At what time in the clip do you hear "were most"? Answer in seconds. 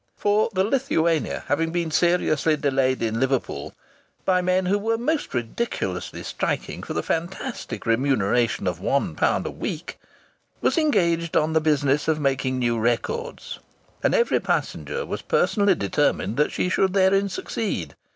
4.79-5.31